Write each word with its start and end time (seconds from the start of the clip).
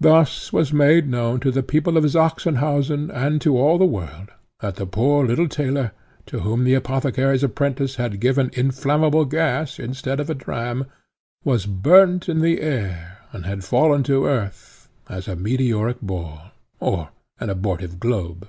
Thus 0.00 0.52
was 0.52 0.72
made 0.72 1.08
known 1.08 1.38
to 1.38 1.52
the 1.52 1.62
people 1.62 1.96
of 1.96 2.02
Sachsenhausen 2.10 3.12
and 3.12 3.40
to 3.42 3.56
all 3.56 3.78
the 3.78 3.84
world, 3.84 4.30
that 4.58 4.74
the 4.74 4.86
poor 4.86 5.24
little 5.24 5.46
tailor, 5.48 5.92
to 6.26 6.40
whom 6.40 6.64
the 6.64 6.74
apothecary's 6.74 7.44
apprentice 7.44 7.94
had 7.94 8.18
given 8.18 8.50
inflammable 8.54 9.24
gas 9.24 9.78
instead 9.78 10.18
of 10.18 10.28
a 10.28 10.34
dram, 10.34 10.86
was 11.44 11.66
burnt 11.66 12.28
in 12.28 12.40
the 12.40 12.60
air, 12.60 13.18
and 13.30 13.46
had 13.46 13.62
fallen 13.62 14.02
to 14.02 14.26
earth, 14.26 14.88
as 15.08 15.28
a 15.28 15.36
meteoric 15.36 16.00
ball, 16.00 16.50
or 16.80 17.10
an 17.38 17.48
abortive 17.48 18.00
globe. 18.00 18.48